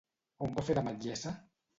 [0.45, 1.35] On va fer de metgessa?